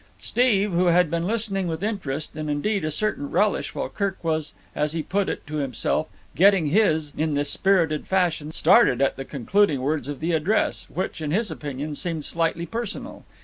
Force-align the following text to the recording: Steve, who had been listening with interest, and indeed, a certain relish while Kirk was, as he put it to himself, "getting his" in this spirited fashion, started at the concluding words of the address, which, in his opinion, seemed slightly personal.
Steve, 0.17 0.71
who 0.71 0.87
had 0.87 1.11
been 1.11 1.27
listening 1.27 1.67
with 1.67 1.83
interest, 1.83 2.33
and 2.35 2.49
indeed, 2.49 2.83
a 2.83 2.89
certain 2.89 3.29
relish 3.29 3.75
while 3.75 3.87
Kirk 3.87 4.17
was, 4.23 4.53
as 4.75 4.93
he 4.93 5.03
put 5.03 5.29
it 5.29 5.45
to 5.45 5.57
himself, 5.57 6.07
"getting 6.35 6.65
his" 6.71 7.13
in 7.15 7.35
this 7.35 7.51
spirited 7.51 8.07
fashion, 8.07 8.51
started 8.51 8.99
at 8.99 9.15
the 9.15 9.23
concluding 9.25 9.79
words 9.81 10.07
of 10.07 10.19
the 10.19 10.31
address, 10.31 10.87
which, 10.89 11.21
in 11.21 11.29
his 11.29 11.51
opinion, 11.51 11.93
seemed 11.93 12.25
slightly 12.25 12.65
personal. 12.65 13.25